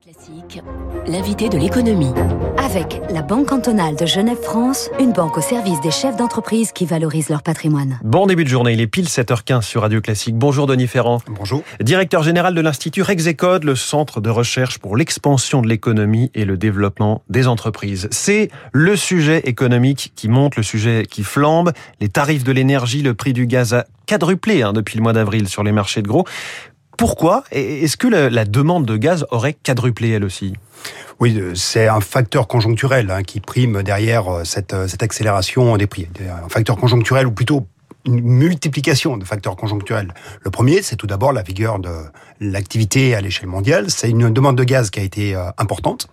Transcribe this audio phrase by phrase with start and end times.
[0.00, 0.62] Classique,
[1.08, 2.12] l'invité de l'économie.
[2.58, 7.30] Avec la Banque cantonale de Genève-France, une banque au service des chefs d'entreprise qui valorisent
[7.30, 7.98] leur patrimoine.
[8.04, 10.36] Bon début de journée, il est pile 7h15 sur Radio Classique.
[10.36, 11.18] Bonjour Denis Ferrand.
[11.28, 11.62] Bonjour.
[11.80, 16.56] Directeur général de l'Institut Rexecode, le centre de recherche pour l'expansion de l'économie et le
[16.56, 18.08] développement des entreprises.
[18.12, 21.72] C'est le sujet économique qui monte, le sujet qui flambe.
[22.00, 25.48] Les tarifs de l'énergie, le prix du gaz a quadruplé hein, depuis le mois d'avril
[25.48, 26.24] sur les marchés de gros.
[26.98, 30.54] Pourquoi Est-ce que la, demande de gaz aurait quadruplé elle aussi?
[31.20, 35.76] Oui, euh, c'est un facteur conjoncturel hein, qui prime derrière euh, cette, euh, cette accélération
[35.76, 36.08] des prix.
[36.20, 37.68] Un facteur conjoncturel, ou plutôt
[38.04, 40.12] une multiplication de facteurs conjoncturels.
[40.42, 41.90] Le premier, c'est tout d'abord la vigueur de
[42.40, 43.90] l'activité à l'échelle mondiale.
[43.90, 46.08] C'est une demande de gaz qui a été importante.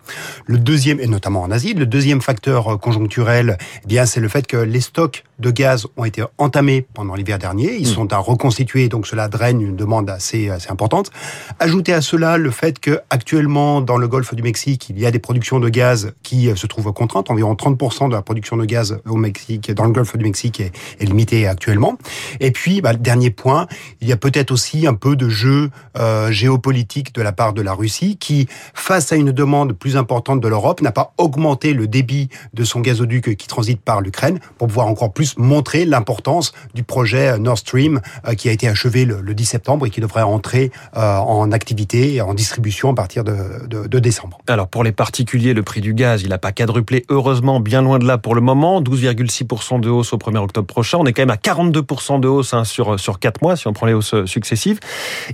[0.46, 4.46] Le deuxième, et notamment en Asie, le deuxième facteur conjoncturel, eh bien, c'est le fait
[4.46, 7.76] que les stocks de gaz ont été entamés pendant l'hiver dernier.
[7.76, 7.92] Ils mm.
[7.92, 11.10] sont à reconstituer, donc cela draine une demande assez, assez importante.
[11.58, 15.10] Ajoutez à cela le fait que actuellement, dans le golfe du Mexique, il y a
[15.10, 17.30] des productions de gaz qui euh, se trouvent contraintes.
[17.30, 20.72] Environ 30% de la production de gaz au Mexique, dans le golfe du Mexique, est,
[21.00, 21.98] est limitée actuellement.
[22.40, 23.66] Et puis, bah, dernier point,
[24.00, 27.62] il y a peut-être aussi un peu de jeu euh, géopolitique de la part de
[27.62, 31.86] la Russie qui, face à une demande plus importante de l'Europe, n'a pas augmenté le
[31.86, 36.82] débit de son gazoduc qui transite par l'Ukraine pour pouvoir encore plus montrer l'importance du
[36.82, 40.70] projet Nord Stream euh, qui a été achevé le, 10 septembre et qui devrait entrer
[40.96, 44.38] euh, en activité en distribution à partir de, décembre.
[44.46, 47.98] Alors pour les particuliers, le prix du gaz, il n'a pas quadruplé, heureusement, bien loin
[47.98, 50.98] de là pour le moment, 12,6% de hausse au 1er octobre prochain.
[51.00, 53.66] On est quand même à 42 2% de hausse hein, sur, sur 4 mois, si
[53.66, 54.80] on prend les hausses successives.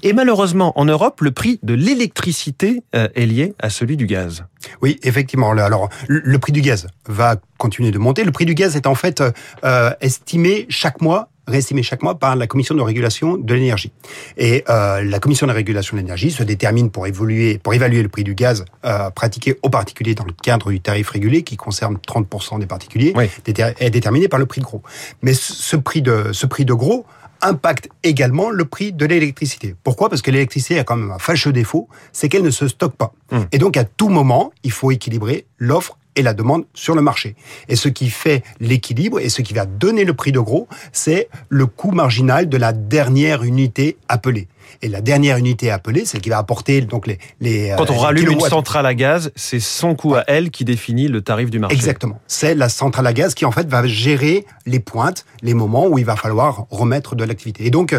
[0.02, 4.44] Et malheureusement, en Europe, le prix de l'électricité euh, est lié à celui du gaz.
[4.80, 5.50] Oui, effectivement.
[5.50, 8.24] Alors, le prix du gaz va continuer de monter.
[8.24, 9.22] Le prix du gaz est en fait
[9.64, 13.92] euh, estimé chaque mois réestimé chaque mois par la Commission de régulation de l'énergie.
[14.36, 18.08] Et euh, la Commission de régulation de l'énergie se détermine pour évoluer, pour évaluer le
[18.08, 21.96] prix du gaz euh, pratiqué aux particuliers dans le cadre du tarif régulé qui concerne
[21.96, 23.12] 30% des particuliers,
[23.46, 24.82] est déterminé par le prix de gros.
[25.22, 27.06] Mais ce prix de ce prix de gros
[27.42, 29.74] impacte également le prix de l'électricité.
[29.84, 30.08] Pourquoi?
[30.08, 33.12] Parce que l'électricité a quand même un fâcheux défaut, c'est qu'elle ne se stocke pas.
[33.30, 33.46] Hum.
[33.52, 37.36] Et donc à tout moment, il faut équilibrer l'offre et la demande sur le marché.
[37.68, 41.28] Et ce qui fait l'équilibre et ce qui va donner le prix de gros, c'est
[41.48, 44.48] le coût marginal de la dernière unité appelée.
[44.82, 47.18] Et la dernière unité appelée, celle qui va apporter donc les...
[47.40, 50.64] les Quand on euh, rallume une centrale à gaz, c'est son coût à elle qui
[50.64, 51.76] définit le tarif du marché.
[51.76, 52.20] Exactement.
[52.26, 55.98] C'est la centrale à gaz qui en fait va gérer les pointes, les moments où
[55.98, 57.66] il va falloir remettre de l'activité.
[57.66, 57.94] Et donc,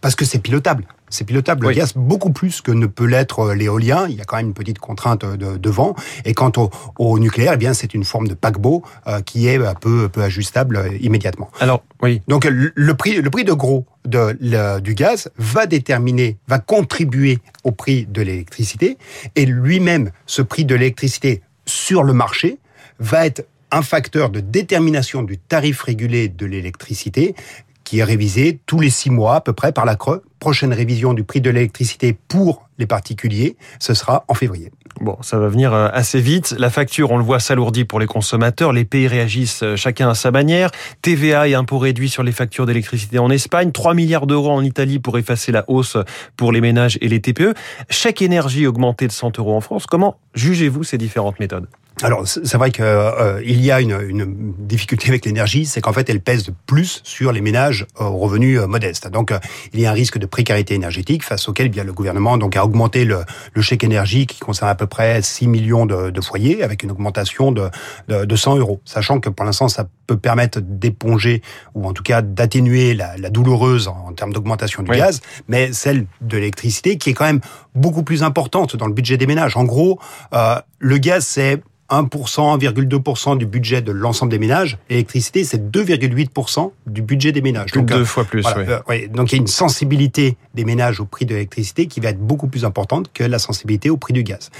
[0.00, 0.84] parce que c'est pilotable.
[1.10, 1.66] C'est pilotable.
[1.66, 4.06] Le gaz, beaucoup plus que ne peut l'être euh, l'éolien.
[4.08, 5.94] Il y a quand même une petite contrainte de, vent.
[6.24, 6.52] Et quant
[6.98, 10.90] au, nucléaire, eh bien, c'est une forme de paquebot euh, qui est peu, peu ajustable
[11.00, 11.50] immédiatement.
[11.60, 12.22] Alors, oui.
[12.28, 17.72] Donc, le prix, le prix de gros de, du gaz va déterminer, va contribuer au
[17.72, 18.98] prix de l'électricité,
[19.36, 22.58] et lui-même, ce prix de l'électricité sur le marché
[22.98, 27.34] va être un facteur de détermination du tarif régulé de l'électricité
[27.84, 30.20] qui est révisé tous les six mois à peu près par la CRE.
[30.40, 34.70] Prochaine révision du prix de l'électricité pour les particuliers, ce sera en février.
[35.00, 36.56] Bon, ça va venir euh, assez vite.
[36.58, 38.72] La facture, on le voit, s'alourdit pour les consommateurs.
[38.72, 40.70] Les pays réagissent euh, chacun à sa manière.
[41.02, 43.70] TVA et impôts réduits sur les factures d'électricité en Espagne.
[43.70, 45.96] 3 milliards d'euros en Italie pour effacer la hausse
[46.36, 47.54] pour les ménages et les TPE.
[47.90, 49.86] Chaque énergie augmentée de 100 euros en France.
[49.86, 51.68] Comment jugez-vous ces différentes méthodes?
[52.02, 56.08] Alors c'est vrai qu'il euh, y a une, une difficulté avec l'énergie, c'est qu'en fait
[56.08, 59.08] elle pèse plus sur les ménages aux revenus euh, modestes.
[59.08, 59.38] Donc euh,
[59.72, 62.64] il y a un risque de précarité énergétique face auquel bien le gouvernement donc a
[62.64, 63.22] augmenté le,
[63.52, 66.92] le chèque énergie qui concerne à peu près 6 millions de, de foyers avec une
[66.92, 67.68] augmentation de,
[68.06, 71.42] de, de, 100 euros, sachant que pour l'instant ça peut permettre d'éponger
[71.74, 76.06] ou en tout cas d'atténuer la, la, douloureuse en, termes d'augmentation du gaz, mais celle
[76.20, 77.40] de l'électricité qui est quand même
[77.74, 79.56] beaucoup plus importante dans le budget des ménages.
[79.56, 79.98] En gros,
[80.32, 84.78] euh, le gaz c'est 1%, 1,2% du budget de l'ensemble des ménages.
[84.90, 87.72] L'électricité, c'est 2,8% du budget des ménages.
[87.72, 91.24] donc, deux fois plus, euh, donc il y a une sensibilité des ménages au prix
[91.24, 94.50] de l'électricité qui va être beaucoup plus importante que la sensibilité au prix du gaz.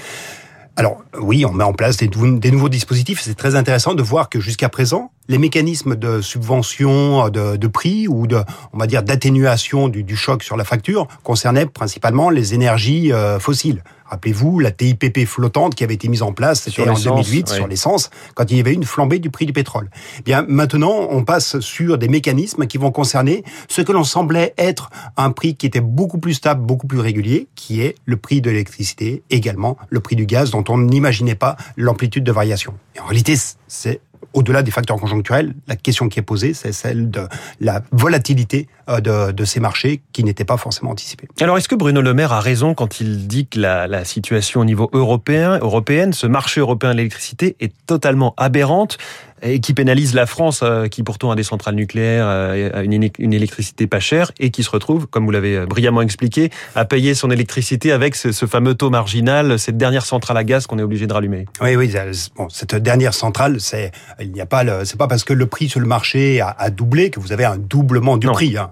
[0.75, 3.21] Alors oui, on met en place des, des nouveaux dispositifs.
[3.21, 8.07] C'est très intéressant de voir que jusqu'à présent, les mécanismes de subvention de, de, prix
[8.07, 8.41] ou de,
[8.73, 13.39] on va dire, d'atténuation du, du, choc sur la facture concernaient principalement les énergies euh,
[13.39, 13.83] fossiles.
[14.09, 18.09] Rappelez-vous la TIPP flottante qui avait été mise en place, c'était en 2008 sur l'essence,
[18.33, 19.91] quand il y avait une flambée du prix du pétrole.
[20.17, 24.55] Eh bien maintenant, on passe sur des mécanismes qui vont concerner ce que l'on semblait
[24.57, 28.41] être un prix qui était beaucoup plus stable, beaucoup plus régulier, qui est le prix
[28.41, 32.73] de l'électricité, également le prix du gaz, dont on n'imaginait pas l'amplitude de variation.
[32.95, 33.35] Et en réalité,
[33.67, 34.01] c'est
[34.33, 37.27] au-delà des facteurs conjoncturels, la question qui est posée, c'est celle de
[37.59, 41.27] la volatilité euh, de, ces marchés qui n'était pas forcément anticipée.
[41.41, 44.61] Alors, est-ce que Bruno Le Maire a raison quand il dit que la, la situation
[44.61, 48.97] au niveau européen, européenne, ce marché européen de l'électricité est totalement aberrante?
[49.41, 53.33] Et qui pénalise la France, euh, qui pourtant a des centrales nucléaires, euh, une, une
[53.33, 57.31] électricité pas chère, et qui se retrouve, comme vous l'avez brillamment expliqué, à payer son
[57.31, 61.07] électricité avec ce, ce, fameux taux marginal, cette dernière centrale à gaz qu'on est obligé
[61.07, 61.45] de rallumer.
[61.61, 61.93] Oui, oui.
[62.35, 65.69] Bon, cette dernière centrale, c'est il n'y a pas c'est pas parce que le prix
[65.69, 68.33] sur le marché a, a doublé que vous avez un doublement du non.
[68.33, 68.57] prix.
[68.57, 68.71] Hein.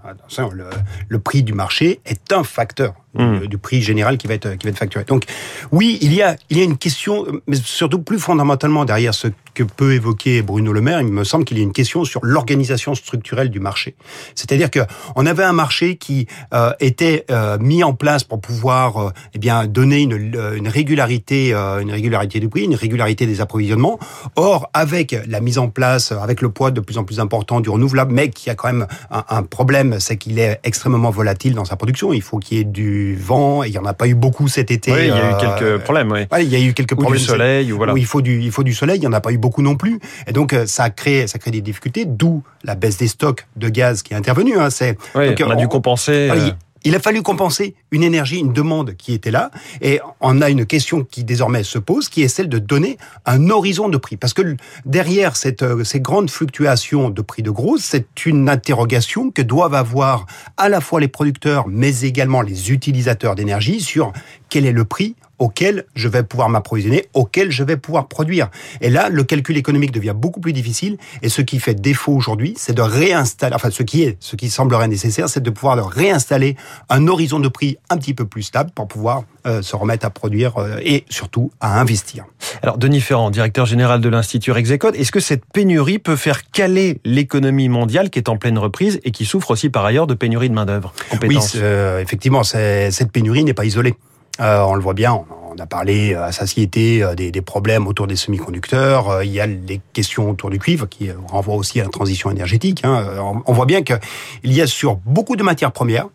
[0.52, 0.66] Le,
[1.08, 3.48] le prix du marché est un facteur mmh.
[3.48, 5.06] du, prix général qui va être qui va être facturé.
[5.06, 5.24] Donc
[5.72, 9.28] oui, il y a il y a une question, mais surtout plus fondamentalement derrière ce
[9.58, 12.19] que peut évoquer Bruno Le Maire, il me semble qu'il y a une question sur
[12.24, 13.96] l'organisation structurelle du marché.
[14.36, 14.81] C'est-à-dire que
[15.16, 19.40] on avait un marché qui euh, était euh, mis en place pour pouvoir euh, eh
[19.40, 23.98] bien donner une, une régularité une régularité du prix, une régularité des approvisionnements.
[24.36, 27.70] Or avec la mise en place avec le poids de plus en plus important du
[27.70, 31.66] renouvelable, mais qui a quand même un, un problème, c'est qu'il est extrêmement volatile dans
[31.66, 32.13] sa production.
[32.13, 34.48] Il faut qu'il y ait du vent, et il y en a pas eu beaucoup
[34.48, 34.92] cet été.
[34.92, 36.12] Oui, il y a eu quelques problèmes.
[36.12, 36.21] Oui.
[36.31, 37.19] Ouais, il y a eu quelques ou problèmes.
[37.19, 37.94] Du soleil, ou voilà.
[37.94, 38.98] Où il faut du il faut du soleil.
[38.98, 40.00] Il y en a pas eu beaucoup non plus.
[40.27, 42.06] Et donc ça crée ça crée des difficultés.
[42.06, 44.57] D'où la baisse des stocks de gaz qui est intervenue.
[44.59, 44.69] Hein.
[44.69, 46.30] C'est oui, donc, on a on, dû compenser.
[46.31, 46.50] Euh...
[46.83, 49.51] Il a fallu compenser une énergie, une demande qui était là,
[49.81, 53.50] et on a une question qui désormais se pose, qui est celle de donner un
[53.50, 54.18] horizon de prix.
[54.18, 59.41] Parce que derrière euh, ces grandes fluctuations de prix de gros, c'est une interrogation que
[59.41, 60.25] doivent avoir
[60.57, 64.13] à la fois les producteurs, mais également les utilisateurs d'énergie sur
[64.50, 68.50] quel est le prix auquel je vais pouvoir m'approvisionner, auquel je vais pouvoir produire.
[68.81, 70.98] Et là, le calcul économique devient beaucoup plus difficile.
[71.22, 74.50] Et ce qui fait défaut aujourd'hui, c'est de réinstaller, enfin, ce qui est, ce qui
[74.50, 76.56] semblerait nécessaire, c'est de pouvoir réinstaller
[76.89, 80.10] un horizon de prix un petit peu plus stable pour pouvoir euh, se remettre à
[80.10, 82.25] produire euh, et surtout à investir.
[82.62, 87.00] Alors, Denis Ferrand, directeur général de l'Institut Rexecode, est-ce que cette pénurie peut faire caler
[87.06, 90.50] l'économie mondiale qui est en pleine reprise et qui souffre aussi par ailleurs de pénurie
[90.50, 90.94] de main-d'œuvre?
[91.24, 93.95] Oui, euh, effectivement, cette pénurie n'est pas isolée.
[94.39, 98.07] Euh, on le voit bien, on, on a parlé à satiété des, des, problèmes autour
[98.07, 99.10] des semi-conducteurs.
[99.10, 102.30] Euh, il y a les questions autour du cuivre qui renvoient aussi à la transition
[102.30, 102.81] énergétique.
[102.84, 103.06] Hein.
[103.19, 103.98] On, on, voit bien qu'il
[104.44, 106.07] y a sur beaucoup de matières premières,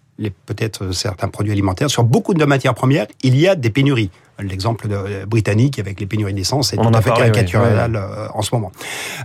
[0.47, 4.11] peut-être certains produits alimentaires, sur beaucoup de matières premières, il y a des pénuries.
[4.39, 4.89] L'exemple
[5.27, 8.73] britannique avec les pénuries d'essence est tout à fait caricatural oui, euh, en ce moment.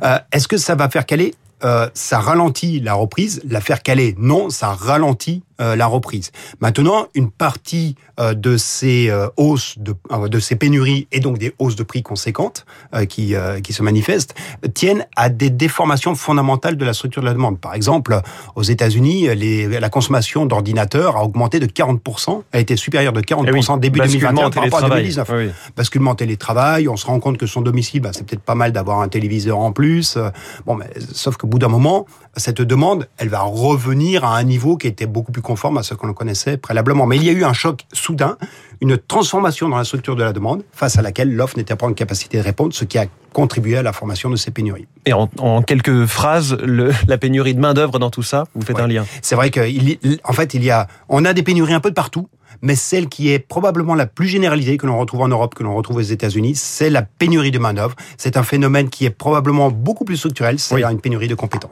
[0.03, 3.41] Euh, Est-ce que ça va faire caler euh, ça ralentit la reprise?
[3.49, 6.31] La faire caler, non, ça ralentit euh, la reprise.
[6.59, 9.95] Maintenant, une partie euh, de ces euh, hausses, de,
[10.27, 12.65] de ces pénuries et donc des hausses de prix conséquentes
[13.09, 13.33] qui,
[13.63, 14.36] qui se manifestent
[14.74, 17.59] tiennent à des déformations fondamentales de la structure de la demande.
[17.59, 18.21] Par exemple,
[18.56, 19.27] aux États-Unis,
[19.68, 24.00] la consommation d'ordinateurs a augmenté de 40%, a été supérieure de 40% eh oui, début
[24.00, 25.31] 2021 par rapport à 2019.
[25.33, 25.50] Oui.
[25.75, 29.01] Basculement télétravail, on se rend compte que son domicile, bah, c'est peut-être pas mal d'avoir
[29.01, 30.18] un téléviseur en plus.
[30.65, 32.06] Bon, mais sauf qu'au bout d'un moment,
[32.37, 35.93] cette demande, elle va revenir à un niveau qui était beaucoup plus conforme à ce
[35.93, 37.05] qu'on connaissait préalablement.
[37.05, 38.37] Mais il y a eu un choc soudain,
[38.81, 41.93] une transformation dans la structure de la demande, face à laquelle l'offre n'était pas en
[41.93, 44.87] capacité de répondre, ce qui a contribué à la formation de ces pénuries.
[45.05, 48.65] Et en, en quelques phrases, le, la pénurie de main d'œuvre dans tout ça, vous
[48.65, 48.83] faites ouais.
[48.83, 49.05] un lien.
[49.21, 52.27] C'est vrai qu'en fait, il y a, on a des pénuries un peu de partout
[52.61, 55.75] mais celle qui est probablement la plus généralisée que l'on retrouve en Europe, que l'on
[55.75, 57.95] retrouve aux États-Unis, c'est la pénurie de main-d'œuvre.
[58.17, 60.83] C'est un phénomène qui est probablement beaucoup plus structurel, c'est oui.
[60.83, 61.71] une pénurie de compétences.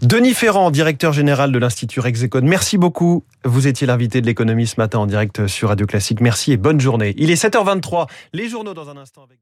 [0.00, 3.24] Denis Ferrand, directeur général de l'Institut Rexecode, merci beaucoup.
[3.44, 6.20] Vous étiez l'invité de l'économie ce matin en direct sur Radio Classique.
[6.20, 7.14] Merci et bonne journée.
[7.16, 8.06] Il est 7h23.
[8.32, 9.38] Les journaux dans un instant avec